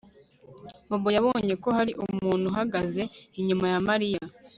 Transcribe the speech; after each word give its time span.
Bobo 0.89 1.09
yabonye 1.17 1.53
ko 1.63 1.69
hari 1.77 1.91
umuntu 2.03 2.45
uhagaze 2.51 3.01
inyuma 3.39 3.65
ya 3.73 3.79
Mariya 3.87 4.21